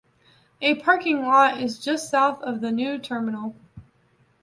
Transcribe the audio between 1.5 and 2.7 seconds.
is just south of